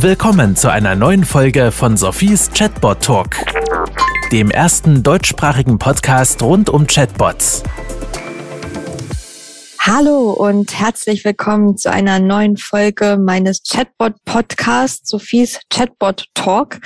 [0.00, 3.36] Willkommen zu einer neuen Folge von Sophies Chatbot Talk,
[4.30, 7.62] dem ersten deutschsprachigen Podcast rund um Chatbots.
[9.80, 16.78] Hallo und herzlich willkommen zu einer neuen Folge meines Chatbot-Podcasts, Sophies Chatbot Talk,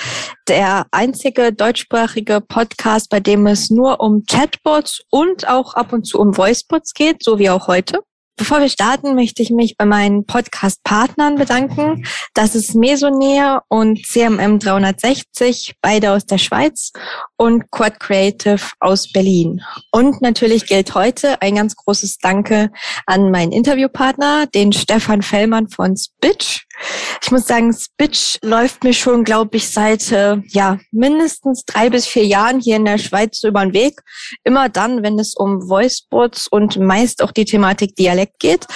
[0.47, 6.21] der einzige deutschsprachige Podcast, bei dem es nur um Chatbots und auch ab und zu
[6.21, 7.99] um Voicebots geht, so wie auch heute.
[8.41, 12.07] Bevor wir starten, möchte ich mich bei meinen Podcast-Partnern bedanken.
[12.33, 16.91] Das ist Mesoneer und CMM 360, beide aus der Schweiz
[17.37, 19.61] und Quad Creative aus Berlin.
[19.93, 22.73] Und natürlich gilt heute ein ganz großes Danke
[23.05, 26.67] an meinen Interviewpartner, den Stefan Fellmann von Spitch.
[27.23, 32.07] Ich muss sagen, Spitch läuft mir schon, glaube ich, seit äh, ja mindestens drei bis
[32.07, 34.01] vier Jahren hier in der Schweiz über den Weg.
[34.45, 38.67] Immer dann, wenn es um Voicebots und meist auch die Thematik Dialekt geht.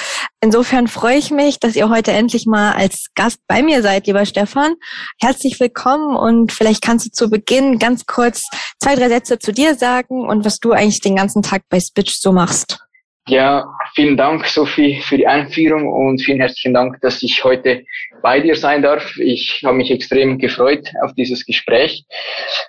[0.40, 4.26] Insofern freue ich mich, dass ihr heute endlich mal als Gast bei mir seid, lieber
[4.26, 4.74] Stefan.
[5.18, 8.44] Herzlich willkommen und vielleicht kannst du zu Beginn ganz kurz
[8.82, 12.20] zwei, drei Sätze zu dir sagen und was du eigentlich den ganzen Tag bei Spitch
[12.20, 12.78] so machst.
[13.26, 17.82] Ja, vielen Dank, Sophie, für die Einführung und vielen herzlichen Dank, dass ich heute
[18.22, 19.16] bei dir sein darf.
[19.16, 22.04] Ich habe mich extrem gefreut auf dieses Gespräch.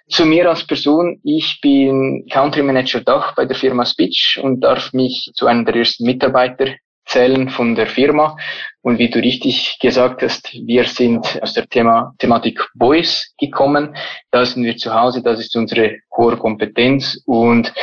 [0.07, 4.93] Zu mir als Person, ich bin Country Manager Dach bei der Firma Speech und darf
[4.93, 6.67] mich zu einem der ersten Mitarbeiter
[7.05, 8.37] zählen von der Firma.
[8.81, 13.93] Und wie du richtig gesagt hast, wir sind aus der Thema, Thematik Voice gekommen.
[14.31, 17.73] Da sind wir zu Hause, das ist unsere hohe Kompetenz und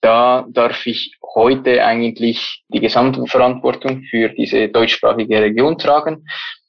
[0.00, 6.26] da darf ich heute eigentlich die gesamte Verantwortung für diese deutschsprachige Region tragen.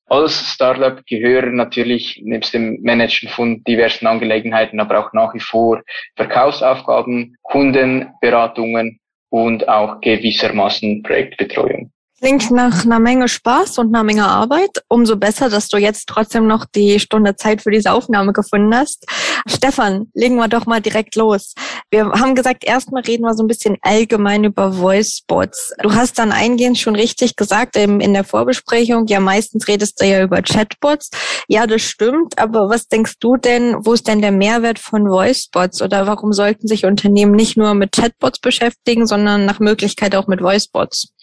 [0.08, 5.82] Als Startup gehören natürlich nebst dem Managen von diversen Angelegenheiten, aber auch nach wie vor
[6.18, 11.92] Verkaufsaufgaben, Kundenberatungen und auch gewissermaßen Projektbetreuung.
[12.22, 14.84] Klingt nach einer Menge Spaß und einer Menge Arbeit.
[14.88, 19.08] Umso besser, dass du jetzt trotzdem noch die Stunde Zeit für diese Aufnahme gefunden hast.
[19.48, 21.56] Stefan, legen wir doch mal direkt los.
[21.90, 25.74] Wir haben gesagt, erstmal reden wir so ein bisschen allgemein über Voice-Bots.
[25.82, 30.22] Du hast dann eingehend schon richtig gesagt in der Vorbesprechung, ja meistens redest du ja
[30.22, 31.10] über Chatbots.
[31.48, 32.38] Ja, das stimmt.
[32.38, 35.82] Aber was denkst du denn, wo ist denn der Mehrwert von Voice-Bots?
[35.82, 40.42] Oder warum sollten sich Unternehmen nicht nur mit Chatbots beschäftigen, sondern nach Möglichkeit auch mit
[40.42, 41.14] Voice-Bots?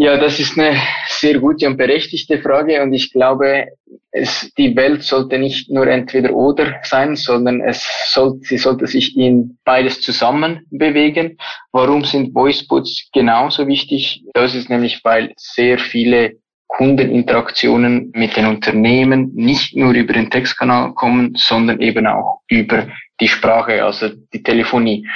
[0.00, 3.66] Ja, das ist eine sehr gute und berechtigte Frage und ich glaube,
[4.12, 9.16] es, die Welt sollte nicht nur entweder oder sein, sondern es sollte, sie sollte sich
[9.16, 11.36] in beides zusammen bewegen.
[11.72, 14.22] Warum sind Voicebots genauso wichtig?
[14.34, 16.36] Das ist nämlich, weil sehr viele
[16.68, 22.86] Kundeninteraktionen mit den Unternehmen nicht nur über den Textkanal kommen, sondern eben auch über
[23.20, 25.08] die Sprache, also die Telefonie.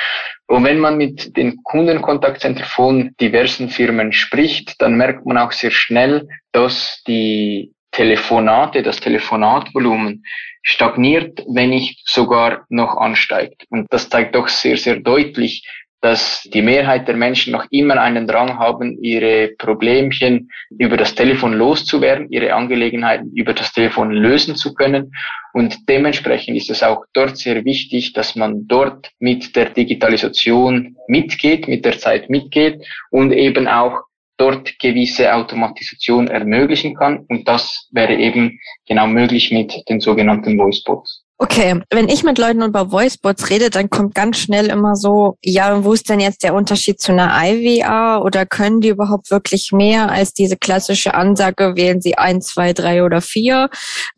[0.47, 5.71] Und wenn man mit den Kundenkontaktzentren von diversen Firmen spricht, dann merkt man auch sehr
[5.71, 10.25] schnell, dass die Telefonate, das Telefonatvolumen
[10.63, 13.65] stagniert, wenn nicht sogar noch ansteigt.
[13.69, 15.67] Und das zeigt doch sehr, sehr deutlich,
[16.03, 21.53] dass die Mehrheit der Menschen noch immer einen Drang haben, ihre Problemchen über das Telefon
[21.53, 25.13] loszuwerden, ihre Angelegenheiten über das Telefon lösen zu können.
[25.53, 31.69] Und dementsprechend ist es auch dort sehr wichtig, dass man dort mit der Digitalisation mitgeht,
[31.69, 34.01] mit der Zeit mitgeht und eben auch
[34.39, 37.27] dort gewisse Automatisation ermöglichen kann.
[37.29, 38.59] Und das wäre eben
[38.89, 41.22] genau möglich mit den sogenannten Voicebots.
[41.43, 45.83] Okay, wenn ich mit Leuten über Voicebots rede, dann kommt ganz schnell immer so, ja,
[45.83, 50.09] wo ist denn jetzt der Unterschied zu einer IVR oder können die überhaupt wirklich mehr
[50.09, 53.71] als diese klassische Ansage, wählen sie eins, zwei, drei oder vier?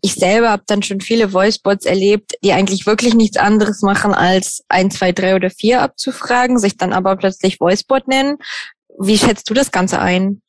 [0.03, 4.63] Ich selber habe dann schon viele Voicebots erlebt, die eigentlich wirklich nichts anderes machen, als
[4.69, 8.37] eins, zwei, drei oder vier abzufragen, sich dann aber plötzlich Voicebot nennen.
[8.99, 10.43] Wie schätzt du das Ganze ein?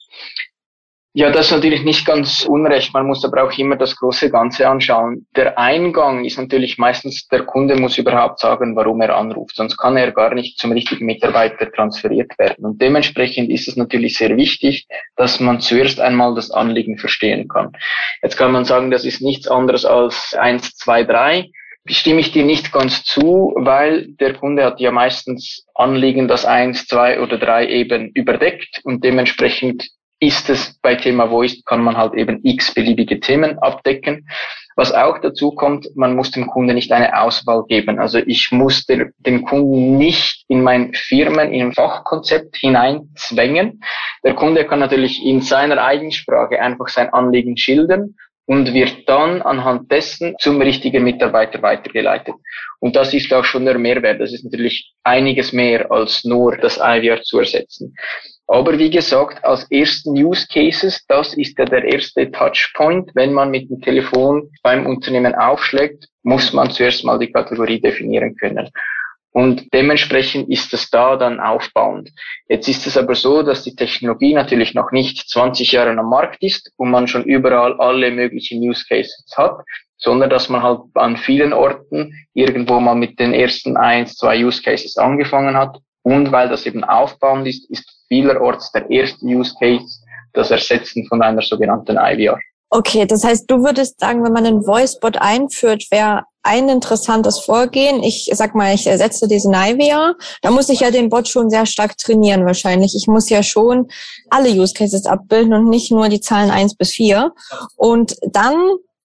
[1.17, 2.93] Ja, das ist natürlich nicht ganz unrecht.
[2.93, 5.25] Man muss aber auch immer das große Ganze anschauen.
[5.33, 9.55] Der Eingang ist natürlich meistens, der Kunde muss überhaupt sagen, warum er anruft.
[9.55, 12.65] Sonst kann er gar nicht zum richtigen Mitarbeiter transferiert werden.
[12.65, 17.71] Und dementsprechend ist es natürlich sehr wichtig, dass man zuerst einmal das Anliegen verstehen kann.
[18.21, 21.49] Jetzt kann man sagen, das ist nichts anderes als eins, zwei, drei
[21.87, 26.87] stimme ich dir nicht ganz zu, weil der Kunde hat ja meistens Anliegen, das eins,
[26.87, 29.87] zwei oder drei eben überdeckt und dementsprechend
[30.19, 34.27] ist es bei Thema Voice, kann man halt eben x beliebige Themen abdecken.
[34.77, 37.97] Was auch dazu kommt, man muss dem Kunden nicht eine Auswahl geben.
[37.97, 43.81] Also ich muss den, den Kunden nicht in mein Firmen, in ein Fachkonzept hineinzwängen.
[44.25, 48.15] Der Kunde kann natürlich in seiner Eigensprache einfach sein Anliegen schildern
[48.47, 52.35] und wird dann anhand dessen zum richtigen Mitarbeiter weitergeleitet.
[52.79, 54.19] Und das ist auch schon der Mehrwert.
[54.19, 57.95] Das ist natürlich einiges mehr als nur das IVR zu ersetzen.
[58.47, 63.09] Aber wie gesagt, als ersten Use Cases, das ist ja der erste Touchpoint.
[63.15, 68.35] Wenn man mit dem Telefon beim Unternehmen aufschlägt, muss man zuerst mal die Kategorie definieren
[68.35, 68.69] können.
[69.31, 72.09] Und dementsprechend ist es da dann aufbauend.
[72.47, 76.41] Jetzt ist es aber so, dass die Technologie natürlich noch nicht 20 Jahre am Markt
[76.41, 79.57] ist und man schon überall alle möglichen Use Cases hat,
[79.97, 84.61] sondern dass man halt an vielen Orten irgendwo mal mit den ersten eins, zwei Use
[84.61, 85.79] Cases angefangen hat.
[86.05, 89.99] Und weil das eben aufbauend ist, ist vielerorts der erste Use Case
[90.33, 92.37] das Ersetzen von einer sogenannten IVR.
[92.69, 98.03] Okay, das heißt, du würdest sagen, wenn man einen Voicebot einführt, wäre ein interessantes Vorgehen.
[98.03, 100.13] Ich sag mal, ich ersetze diesen IVR.
[100.43, 102.93] Da muss ich ja den Bot schon sehr stark trainieren wahrscheinlich.
[102.95, 103.87] Ich muss ja schon
[104.29, 107.33] alle Use Cases abbilden und nicht nur die Zahlen eins bis vier.
[107.77, 108.55] Und dann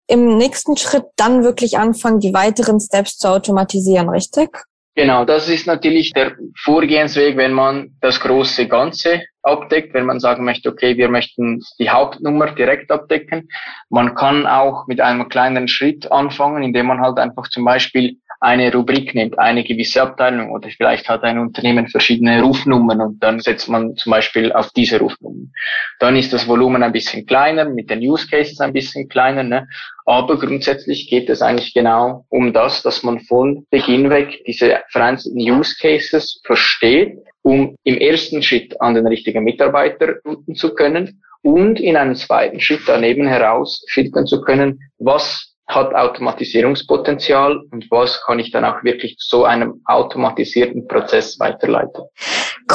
[0.06, 4.50] im nächsten Schritt dann wirklich anfangen, die weiteren Steps zu automatisieren, richtig?
[4.95, 10.45] Genau, das ist natürlich der Vorgehensweg, wenn man das große Ganze abdeckt, wenn man sagen
[10.45, 13.49] möchte, okay, wir möchten die Hauptnummer direkt abdecken.
[13.89, 18.73] Man kann auch mit einem kleineren Schritt anfangen, indem man halt einfach zum Beispiel eine
[18.73, 23.69] Rubrik nimmt, eine gewisse Abteilung oder vielleicht hat ein Unternehmen verschiedene Rufnummern und dann setzt
[23.69, 25.53] man zum Beispiel auf diese Rufnummern.
[25.99, 29.69] Dann ist das Volumen ein bisschen kleiner, mit den Use Cases ein bisschen kleiner, ne?
[30.07, 35.41] aber grundsätzlich geht es eigentlich genau um das, dass man von Beginn weg diese vereinzelten
[35.41, 41.81] Use Cases versteht, um im ersten Schritt an den richtigen Mitarbeiter routen zu können und
[41.81, 48.39] in einem zweiten Schritt daneben heraus filtern zu können, was hat Automatisierungspotenzial und was kann
[48.39, 52.05] ich dann auch wirklich so einem automatisierten Prozess weiterleiten.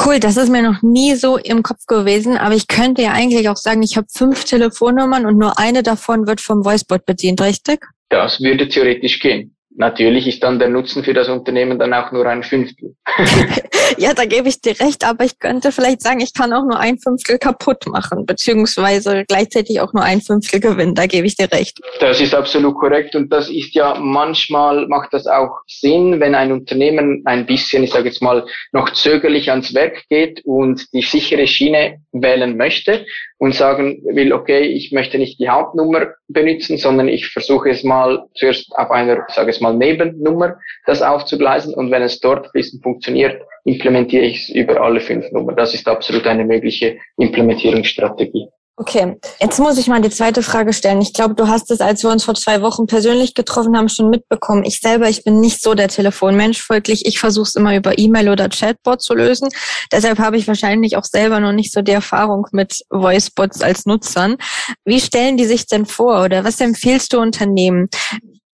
[0.04, 3.48] Cool, das ist mir noch nie so im Kopf gewesen, aber ich könnte ja eigentlich
[3.48, 7.84] auch sagen, ich habe fünf Telefonnummern und nur eine davon wird vom Voicebot bedient, richtig?
[8.08, 9.54] Das würde theoretisch gehen.
[9.78, 12.94] Natürlich ist dann der Nutzen für das Unternehmen dann auch nur ein Fünftel.
[13.98, 16.78] ja, da gebe ich dir recht, aber ich könnte vielleicht sagen, ich kann auch nur
[16.78, 20.94] ein Fünftel kaputt machen, beziehungsweise gleichzeitig auch nur ein Fünftel gewinnen.
[20.94, 21.80] Da gebe ich dir recht.
[22.00, 26.52] Das ist absolut korrekt und das ist ja manchmal macht das auch Sinn, wenn ein
[26.52, 31.46] Unternehmen ein bisschen, ich sage jetzt mal, noch zögerlich ans Werk geht und die sichere
[31.46, 33.04] Schiene wählen möchte
[33.38, 38.26] und sagen will, okay, ich möchte nicht die Hauptnummer benutzen, sondern ich versuche es mal
[38.34, 40.56] zuerst auf einer, sage es mal, Nebennummer
[40.86, 43.42] das aufzugleisen und wenn es dort fließend funktioniert,
[43.76, 45.56] implementiere ich es über alle fünf Nummern.
[45.56, 48.48] Das ist absolut eine mögliche Implementierungsstrategie.
[48.78, 51.00] Okay, jetzt muss ich mal die zweite Frage stellen.
[51.00, 54.10] Ich glaube, du hast es, als wir uns vor zwei Wochen persönlich getroffen haben, schon
[54.10, 54.64] mitbekommen.
[54.66, 56.60] Ich selber, ich bin nicht so der Telefonmensch.
[56.60, 59.48] Folglich, ich versuche es immer über E-Mail oder Chatbot zu lösen.
[59.92, 64.36] Deshalb habe ich wahrscheinlich auch selber noch nicht so die Erfahrung mit Voicebots als Nutzern.
[64.84, 67.88] Wie stellen die sich denn vor oder was empfiehlst du Unternehmen?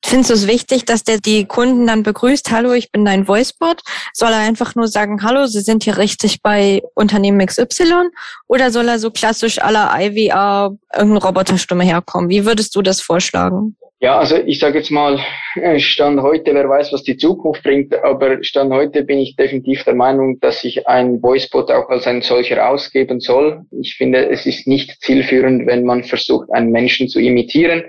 [0.04, 3.82] Findest du es wichtig, dass der die Kunden dann begrüßt, hallo, ich bin dein Voicebot?
[4.12, 8.08] Soll er einfach nur sagen, hallo, Sie sind hier richtig bei Unternehmen XY?
[8.48, 12.28] Oder soll er so klassisch aller IVR irgendeine Roboterstimme herkommen?
[12.28, 13.76] Wie würdest du das vorschlagen?
[14.02, 15.20] Ja, also ich sage jetzt mal,
[15.54, 19.84] äh, Stand heute, wer weiß, was die Zukunft bringt, aber Stand heute bin ich definitiv
[19.84, 23.64] der Meinung, dass sich ein Voicebot auch als ein solcher ausgeben soll.
[23.80, 27.84] Ich finde, es ist nicht zielführend, wenn man versucht, einen Menschen zu imitieren.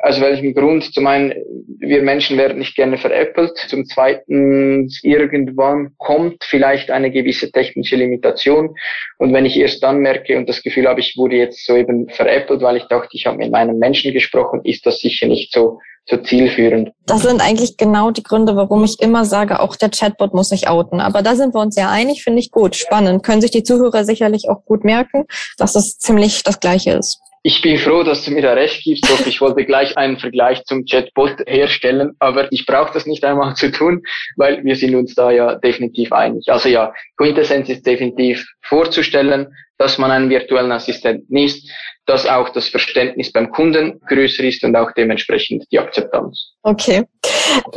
[0.00, 0.94] Aus welchem Grund?
[0.94, 1.34] Zum einen,
[1.80, 3.58] wir Menschen werden nicht gerne veräppelt.
[3.68, 8.76] Zum zweiten, irgendwann kommt vielleicht eine gewisse technische Limitation.
[9.18, 12.08] Und wenn ich erst dann merke und das Gefühl habe, ich wurde jetzt so eben
[12.08, 15.80] veräppelt, weil ich dachte, ich habe mit meinem Menschen gesprochen, ist das sicher nicht so
[16.10, 16.90] so zielführend.
[17.06, 20.68] Das sind eigentlich genau die Gründe, warum ich immer sage, auch der Chatbot muss sich
[20.68, 21.00] outen.
[21.00, 23.22] Aber da sind wir uns ja einig, finde ich gut, spannend.
[23.22, 25.26] Können sich die Zuhörer sicherlich auch gut merken,
[25.58, 27.20] dass es ziemlich das Gleiche ist.
[27.42, 29.08] Ich bin froh, dass du mir da recht gibst.
[29.08, 33.54] Doch ich wollte gleich einen Vergleich zum Chatbot herstellen, aber ich brauche das nicht einmal
[33.54, 34.02] zu tun,
[34.36, 36.46] weil wir sind uns da ja definitiv einig.
[36.48, 41.70] Also ja, Quintessenz ist definitiv vorzustellen, dass man einen virtuellen Assistenten ist,
[42.06, 46.54] dass auch das Verständnis beim Kunden größer ist und auch dementsprechend die Akzeptanz.
[46.62, 47.04] Okay.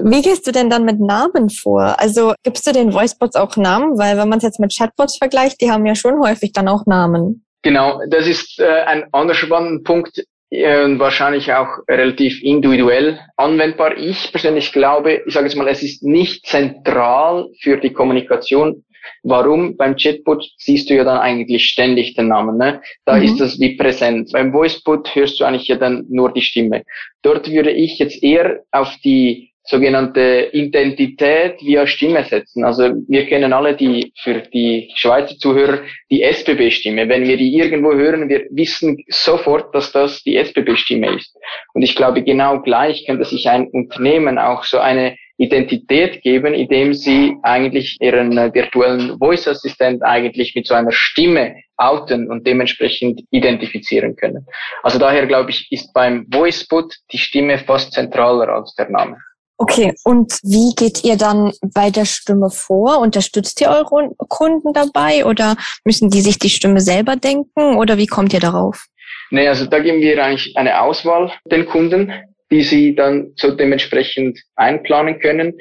[0.01, 1.99] Wie gehst du denn dann mit Namen vor?
[1.99, 3.97] Also gibst du den Voicebots auch Namen?
[3.97, 6.85] Weil wenn man es jetzt mit Chatbots vergleicht, die haben ja schon häufig dann auch
[6.85, 7.45] Namen.
[7.63, 13.97] Genau, das ist äh, ein anderer spannender Punkt äh, wahrscheinlich auch relativ individuell anwendbar.
[13.97, 18.83] Ich persönlich glaube, ich sage jetzt mal, es ist nicht zentral für die Kommunikation.
[19.23, 19.77] Warum?
[19.77, 22.57] Beim Chatbot siehst du ja dann eigentlich ständig den Namen.
[22.57, 22.81] Ne?
[23.05, 23.23] Da mhm.
[23.23, 24.31] ist das wie präsent.
[24.31, 26.83] Beim Voicebot hörst du eigentlich ja dann nur die Stimme.
[27.21, 32.63] Dort würde ich jetzt eher auf die sogenannte Identität via Stimme setzen.
[32.63, 35.79] Also wir kennen alle die, für die Schweizer Zuhörer,
[36.11, 37.07] die SBB-Stimme.
[37.09, 41.35] Wenn wir die irgendwo hören, wir wissen sofort, dass das die SBB-Stimme ist.
[41.73, 46.93] Und ich glaube, genau gleich könnte sich ein Unternehmen auch so eine Identität geben, indem
[46.93, 54.15] sie eigentlich ihren äh, virtuellen Voice-Assistent eigentlich mit so einer Stimme outen und dementsprechend identifizieren
[54.15, 54.45] können.
[54.83, 59.17] Also daher glaube ich, ist beim Voicebot die Stimme fast zentraler als der Name.
[59.61, 62.97] Okay, und wie geht ihr dann bei der Stimme vor?
[62.97, 68.07] Unterstützt ihr eure Kunden dabei oder müssen die sich die Stimme selber denken oder wie
[68.07, 68.87] kommt ihr darauf?
[69.29, 72.11] Nee, also da geben wir eigentlich eine Auswahl den Kunden,
[72.49, 75.53] die sie dann so dementsprechend einplanen können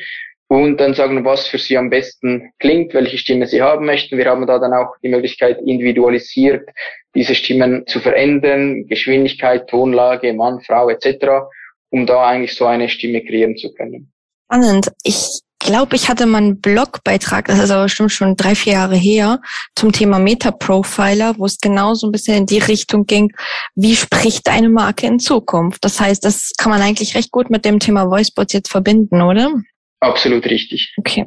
[0.48, 4.16] und dann sagen, was für sie am besten klingt, welche Stimme sie haben möchten.
[4.16, 6.66] Wir haben da dann auch die Möglichkeit, individualisiert
[7.14, 11.50] diese Stimmen zu verändern, Geschwindigkeit, Tonlage, Mann, Frau etc
[11.90, 14.12] um da eigentlich so eine Stimme kreieren zu können.
[14.46, 14.90] Spannend.
[15.02, 18.96] Ich glaube, ich hatte mal einen Blogbeitrag, das ist aber bestimmt schon drei, vier Jahre
[18.96, 19.40] her,
[19.76, 23.32] zum Thema Meta-Profiler, wo es genau so ein bisschen in die Richtung ging,
[23.74, 25.84] wie spricht eine Marke in Zukunft?
[25.84, 29.52] Das heißt, das kann man eigentlich recht gut mit dem Thema Voicebots jetzt verbinden, oder?
[30.00, 30.94] Absolut richtig.
[30.98, 31.26] Okay.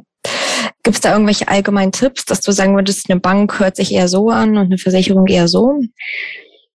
[0.82, 4.08] Gibt es da irgendwelche allgemeinen Tipps, dass du sagen würdest, eine Bank hört sich eher
[4.08, 5.80] so an und eine Versicherung eher so?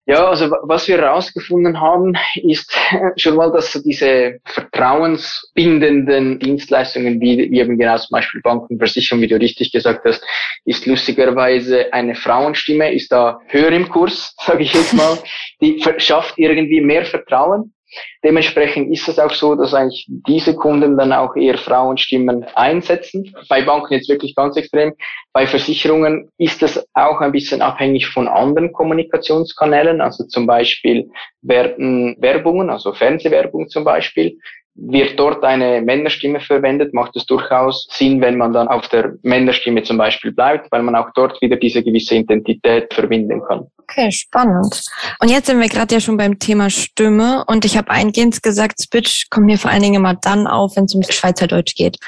[0.07, 2.71] Ja, also was wir herausgefunden haben, ist
[3.17, 9.23] schon mal, dass so diese vertrauensbindenden Dienstleistungen, wie, wie eben genau zum Beispiel Banken, Versicherung,
[9.23, 10.23] wie du richtig gesagt hast,
[10.67, 15.17] ist lustigerweise eine Frauenstimme, ist da höher im Kurs, sage ich jetzt mal,
[15.63, 17.73] die schafft irgendwie mehr Vertrauen
[18.23, 23.35] Dementsprechend ist es auch so, dass eigentlich diese Kunden dann auch eher Frauenstimmen einsetzen.
[23.49, 24.95] Bei Banken jetzt wirklich ganz extrem.
[25.33, 30.01] Bei Versicherungen ist es auch ein bisschen abhängig von anderen Kommunikationskanälen.
[30.01, 31.11] Also zum Beispiel
[31.43, 34.39] werden Werbungen, also Fernsehwerbung zum Beispiel,
[34.77, 39.83] wird dort eine Männerstimme verwendet, macht es durchaus Sinn, wenn man dann auf der Männerstimme
[39.83, 43.67] zum Beispiel bleibt, weil man auch dort wieder diese gewisse Identität verbinden kann.
[43.83, 44.83] Okay, spannend.
[45.21, 48.83] Und jetzt sind wir gerade ja schon beim Thema Stimme und ich habe eingehend gesagt,
[48.83, 51.99] Spitch kommt mir vor allen Dingen immer dann auf, wenn es um Schweizerdeutsch geht.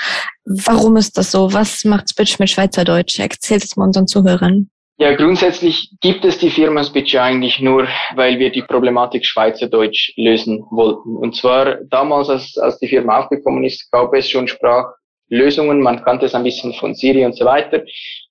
[0.45, 1.53] Warum ist das so?
[1.53, 3.19] Was macht Spitch mit Schweizerdeutsch?
[3.19, 4.71] Erzählt es mal unseren Zuhörern.
[4.99, 10.65] Ja, grundsätzlich gibt es die Firma Spitch eigentlich nur, weil wir die Problematik Schweizerdeutsch lösen
[10.71, 11.17] wollten.
[11.17, 15.83] Und zwar damals, als, als die Firma aufgekommen ist, gab es schon Sprachlösungen.
[15.83, 17.83] Man kannte es ein bisschen von Siri und so weiter.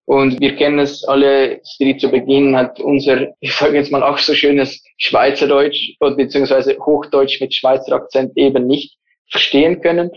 [0.05, 4.17] Und wir kennen es alle, Siri zu Beginn hat unser, ich sage jetzt mal auch
[4.17, 8.97] so schönes Schweizerdeutsch oder beziehungsweise Hochdeutsch mit Schweizer Akzent eben nicht
[9.29, 10.11] verstehen können.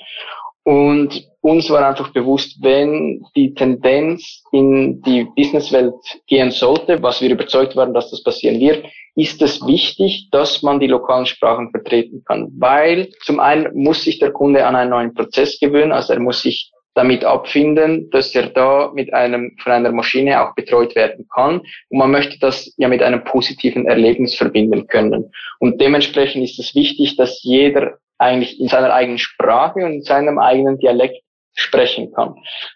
[0.69, 5.95] Und uns war einfach bewusst, wenn die Tendenz in die Businesswelt
[6.27, 8.85] gehen sollte, was wir überzeugt waren, dass das passieren wird,
[9.15, 12.53] ist es wichtig, dass man die lokalen Sprachen vertreten kann.
[12.59, 16.43] Weil zum einen muss sich der Kunde an einen neuen Prozess gewöhnen, also er muss
[16.43, 21.61] sich damit abfinden, dass er da mit einem, von einer Maschine auch betreut werden kann.
[21.89, 25.31] Und man möchte das ja mit einem positiven Erlebnis verbinden können.
[25.61, 30.41] Und dementsprechend ist es wichtig, dass jeder eigentlich in seiner eigenen Sprache und in seinem
[30.41, 31.23] eigenen Dialekt
[31.55, 32.35] sprechen kann.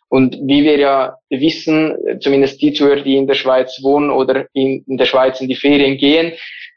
[0.09, 4.85] Und wie wir ja wissen, zumindest die Zuhörer, die in der Schweiz wohnen oder in,
[4.87, 6.33] in der Schweiz in die Ferien gehen,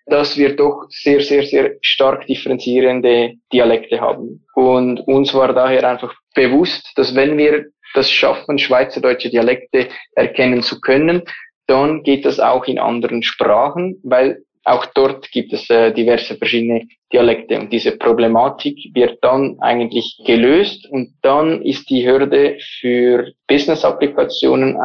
[0.05, 4.45] dass wir doch sehr, sehr, sehr stark differenzierende Dialekte haben.
[4.53, 10.79] Und uns war daher einfach bewusst, dass wenn wir das schaffen, schweizerdeutsche Dialekte erkennen zu
[10.79, 11.23] können,
[11.67, 16.87] dann geht das auch in anderen Sprachen, weil auch dort gibt es äh, diverse verschiedene
[17.13, 24.75] Dialekte und diese Problematik wird dann eigentlich gelöst und dann ist die Hürde für Business-Applikationen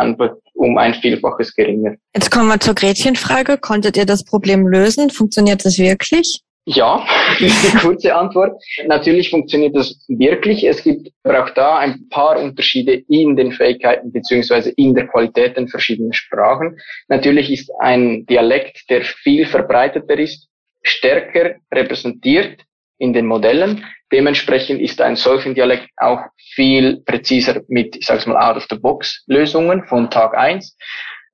[0.55, 1.95] um ein Vielfaches geringer.
[2.15, 3.57] Jetzt kommen wir zur Gretchenfrage.
[3.57, 5.09] Konntet ihr das Problem lösen?
[5.09, 6.43] Funktioniert das wirklich?
[6.67, 7.05] Ja,
[7.81, 8.63] kurze Antwort.
[8.87, 10.63] Natürlich funktioniert das wirklich.
[10.65, 15.69] Es gibt auch da ein paar Unterschiede in den Fähigkeiten beziehungsweise in der Qualität in
[15.69, 16.79] verschiedenen Sprachen.
[17.09, 20.49] Natürlich ist ein Dialekt, der viel verbreiteter ist,
[20.83, 22.61] stärker repräsentiert
[22.99, 23.85] in den Modellen.
[24.13, 26.21] Dementsprechend ist ein solchen Dialekt auch
[26.55, 30.77] viel präziser mit, ich sage mal, Out-of-the-Box-Lösungen von Tag eins.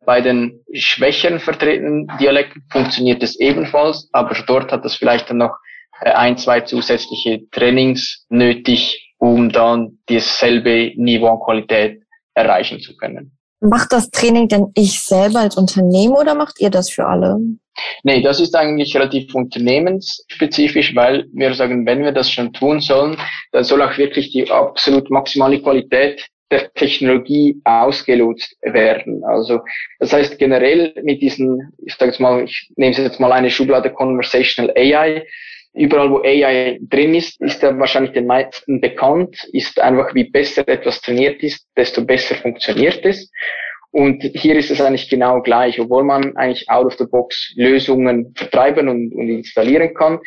[0.07, 5.57] Bei den schwächeren vertretenen Dialekten funktioniert es ebenfalls, aber dort hat es vielleicht dann noch
[6.01, 12.03] äh, ein, zwei zusätzliche Trainings nötig, um dann dasselbe Niveau an Qualität
[12.35, 13.37] erreichen zu können.
[13.61, 17.39] Macht das Training denn ich selber als Unternehmen oder macht ihr das für alle?
[18.05, 23.17] Nee, das ist eigentlich relativ unternehmensspezifisch, weil wir sagen, wenn wir das schon tun sollen,
[23.53, 29.25] dann soll auch wirklich die absolut maximale Qualität der Technologie ausgelotst werden.
[29.25, 29.61] Also
[29.99, 33.91] das heißt generell mit diesen, ich sage jetzt mal, ich nehme jetzt mal eine Schublade
[33.91, 35.27] Conversational AI.
[35.75, 40.67] Überall, wo AI drin ist, ist er wahrscheinlich den meisten bekannt, ist einfach, wie besser
[40.67, 43.31] etwas trainiert ist, desto besser funktioniert es.
[43.91, 48.33] Und hier ist es eigentlich genau gleich, obwohl man eigentlich out of the box Lösungen
[48.35, 50.19] vertreiben und, und installieren kann,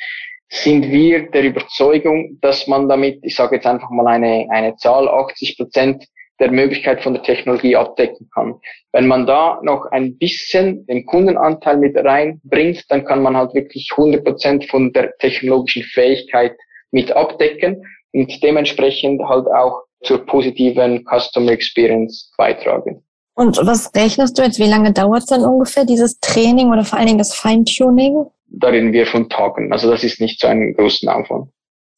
[0.50, 5.08] sind wir der Überzeugung, dass man damit, ich sage jetzt einfach mal eine, eine Zahl,
[5.08, 6.06] 80 Prozent
[6.40, 8.56] der Möglichkeit von der Technologie abdecken kann.
[8.94, 13.90] Wenn man da noch ein bisschen den Kundenanteil mit reinbringt, dann kann man halt wirklich
[13.92, 16.56] 100 Prozent von der technologischen Fähigkeit
[16.92, 23.04] mit abdecken und dementsprechend halt auch zur positiven Customer Experience beitragen.
[23.36, 24.60] Und was rechnest du jetzt?
[24.60, 28.26] Wie lange dauert es dann ungefähr, dieses Training oder vor allen Dingen das Feintuning?
[28.52, 29.72] Da reden wir von Tagen.
[29.72, 31.50] Also das ist nicht so ein großen Aufwand.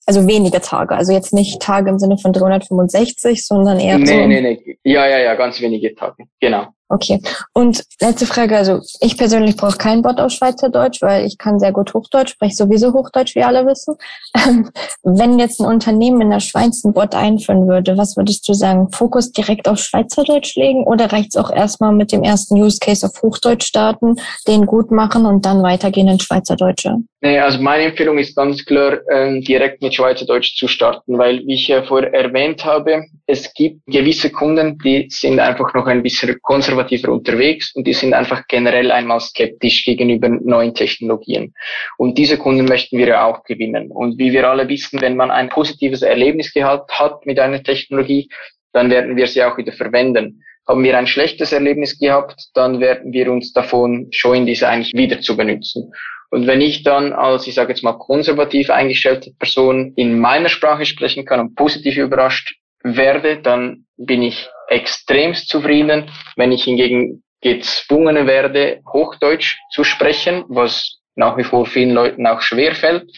[0.05, 0.95] Also wenige Tage.
[0.95, 4.13] Also jetzt nicht Tage im Sinne von 365, sondern eher nee, so.
[4.13, 4.77] Nee, nee, nee.
[4.83, 6.25] Ja, ja, ja, ganz wenige Tage.
[6.39, 6.67] Genau.
[6.91, 7.21] Okay.
[7.53, 11.71] Und letzte Frage, also ich persönlich brauche keinen Bot auf Schweizerdeutsch, weil ich kann sehr
[11.71, 13.95] gut Hochdeutsch, spreche sowieso Hochdeutsch, wie alle wissen.
[15.03, 18.91] Wenn jetzt ein Unternehmen in der Schweiz einen Bot einführen würde, was würdest du sagen?
[18.91, 23.07] Fokus direkt auf Schweizerdeutsch legen oder reicht es auch erstmal mit dem ersten Use Case
[23.07, 26.97] auf Hochdeutsch starten, den gut machen und dann weitergehen in Schweizerdeutsche?
[27.23, 31.53] Nee, also meine Empfehlung ist ganz klar, ähm, direkt mit Schweizerdeutsch zu starten, weil, wie
[31.53, 36.35] ich ja vorher erwähnt habe, es gibt gewisse Kunden, die sind einfach noch ein bisschen
[36.81, 41.53] konservativer unterwegs und die sind einfach generell einmal skeptisch gegenüber neuen Technologien.
[41.97, 43.91] Und diese Kunden möchten wir ja auch gewinnen.
[43.91, 48.29] Und wie wir alle wissen, wenn man ein positives Erlebnis gehabt hat mit einer Technologie,
[48.73, 50.43] dann werden wir sie auch wieder verwenden.
[50.67, 55.19] Haben wir ein schlechtes Erlebnis gehabt, dann werden wir uns davon scheuen, diese eigentlich wieder
[55.21, 55.91] zu benutzen.
[56.29, 60.85] Und wenn ich dann als, ich sage jetzt mal, konservativ eingestellte Person in meiner Sprache
[60.85, 66.09] sprechen kann und positiv überrascht werde, dann bin ich extremst zufrieden.
[66.35, 72.41] Wenn ich hingegen gezwungen werde, Hochdeutsch zu sprechen, was nach wie vor vielen Leuten auch
[72.41, 73.11] schwer fällt,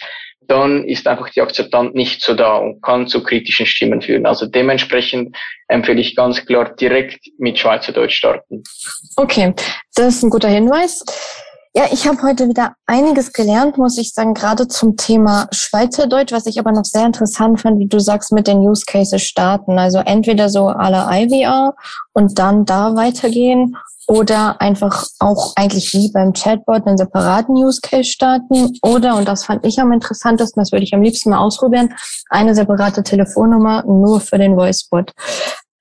[0.48, 4.26] dann ist einfach die Akzeptanz nicht so da und kann zu kritischen Stimmen führen.
[4.26, 5.36] Also dementsprechend
[5.68, 8.64] empfehle ich ganz klar direkt mit Schweizerdeutsch starten.
[9.16, 9.54] Okay,
[9.96, 11.04] das ist ein guter Hinweis.
[11.76, 16.46] Ja, ich habe heute wieder einiges gelernt, muss ich sagen, gerade zum Thema Schweizerdeutsch, was
[16.46, 19.80] ich aber noch sehr interessant fand, wie du sagst, mit den Use Cases starten.
[19.80, 21.74] Also entweder so la IVR
[22.14, 23.76] und dann da weitergehen
[24.08, 29.46] oder einfach auch eigentlich wie beim Chatbot einen separaten Use Case starten oder, und das
[29.46, 31.96] fand ich am interessantesten, das würde ich am liebsten mal ausprobieren,
[32.30, 35.12] eine separate Telefonnummer nur für den Voicebot.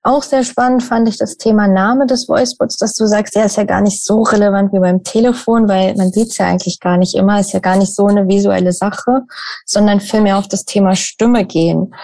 [0.05, 3.55] Auch sehr spannend fand ich das Thema Name des Voicebots, dass du sagst, der ist
[3.55, 6.97] ja gar nicht so relevant wie beim Telefon, weil man sieht es ja eigentlich gar
[6.97, 9.21] nicht immer, ist ja gar nicht so eine visuelle Sache,
[9.65, 11.95] sondern vielmehr auf das Thema Stimme gehen.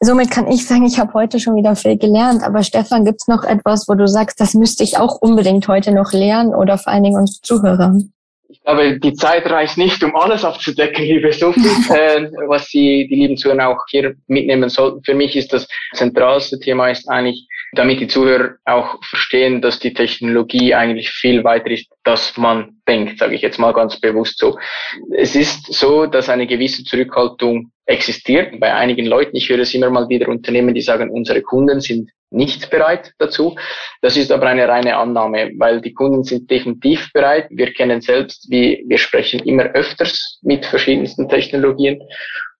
[0.00, 2.42] Somit kann ich sagen, ich habe heute schon wieder viel gelernt.
[2.42, 6.12] Aber Stefan, gibt's noch etwas, wo du sagst, das müsste ich auch unbedingt heute noch
[6.12, 7.94] lernen oder vor allen Dingen uns Zuhörer?
[8.62, 11.60] Ich glaube, die Zeit reicht nicht, um alles abzudecken, liebe Sophie,
[11.94, 15.02] äh, was Sie, die lieben Zuhörer auch hier mitnehmen sollten.
[15.02, 19.94] Für mich ist das zentralste Thema ist eigentlich, damit die Zuhörer auch verstehen, dass die
[19.94, 24.58] Technologie eigentlich viel weiter ist, dass man denkt, sage ich jetzt mal ganz bewusst so.
[25.16, 29.36] Es ist so, dass eine gewisse Zurückhaltung existiert bei einigen Leuten.
[29.36, 33.56] Ich höre es immer mal wieder Unternehmen, die sagen, unsere Kunden sind nicht bereit dazu.
[34.02, 37.48] Das ist aber eine reine Annahme, weil die Kunden sind definitiv bereit.
[37.50, 42.00] Wir kennen selbst, wie wir sprechen immer öfters mit verschiedensten Technologien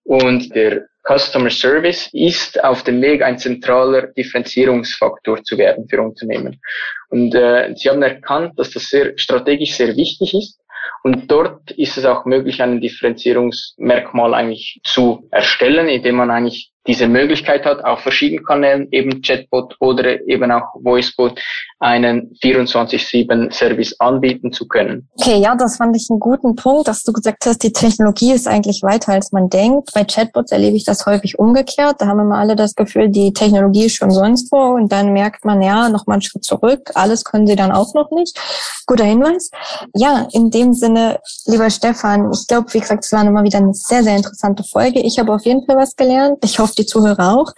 [0.04, 6.61] und der Customer Service ist auf dem Weg, ein zentraler Differenzierungsfaktor zu werden für Unternehmen.
[7.09, 10.61] Und äh, sie haben erkannt, dass das sehr strategisch sehr wichtig ist
[11.02, 17.08] und dort ist es auch möglich, ein Differenzierungsmerkmal eigentlich zu erstellen, indem man eigentlich diese
[17.08, 21.38] Möglichkeit hat, auf verschiedenen Kanälen, eben Chatbot oder eben auch Voicebot,
[21.78, 25.08] einen 24-7-Service anbieten zu können.
[25.20, 28.48] Okay, ja, das fand ich einen guten Punkt, dass du gesagt hast, die Technologie ist
[28.48, 29.90] eigentlich weiter, als man denkt.
[29.94, 31.96] Bei Chatbots erlebe ich das häufig umgekehrt.
[31.98, 35.44] Da haben immer alle das Gefühl, die Technologie ist schon sonst wo und dann merkt
[35.44, 36.90] man, ja, noch mal einen Schritt zurück.
[36.94, 38.38] Alles können sie dann auch noch nicht.
[38.86, 39.50] Guter Hinweis.
[39.94, 43.74] Ja, in dem Sinne, lieber Stefan, ich glaube, wie gesagt, es war immer wieder eine
[43.74, 45.00] sehr, sehr interessante Folge.
[45.00, 46.38] Ich habe auf jeden Fall was gelernt.
[46.42, 47.52] Ich hoffe, die Zuhörer auch.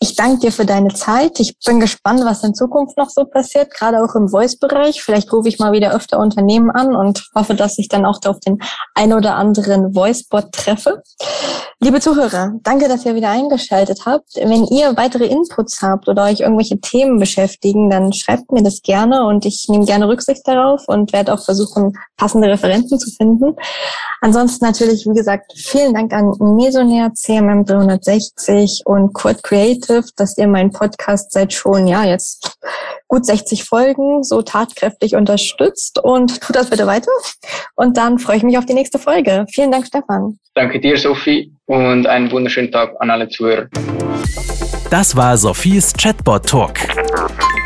[0.00, 1.40] Ich danke dir für deine Zeit.
[1.40, 5.02] Ich bin gespannt, was in Zukunft noch so passiert, gerade auch im Voice-Bereich.
[5.02, 8.38] Vielleicht rufe ich mal wieder öfter Unternehmen an und hoffe, dass ich dann auch auf
[8.38, 8.58] den
[8.94, 11.02] ein oder anderen Voice-Bot treffe.
[11.80, 14.34] Liebe Zuhörer, danke, dass ihr wieder eingeschaltet habt.
[14.34, 19.24] Wenn ihr weitere Inputs habt oder euch irgendwelche Themen beschäftigen, dann schreibt mir das gerne
[19.24, 23.54] und ich nehme gerne Rücksicht darauf und werde auch versuchen, passende Referenten zu finden.
[24.20, 29.44] Ansonsten natürlich, wie gesagt, vielen Dank an Mesonair, CMM 360 und Kurt
[29.88, 32.58] Creative, dass ihr meinen Podcast seit schon, ja, jetzt
[33.08, 37.10] gut 60 Folgen so tatkräftig unterstützt und tut das bitte weiter.
[37.74, 39.46] Und dann freue ich mich auf die nächste Folge.
[39.52, 40.38] Vielen Dank, Stefan.
[40.54, 43.68] Danke dir, Sophie, und einen wunderschönen Tag an alle Zuhörer.
[44.90, 46.78] Das war Sophies Chatbot Talk.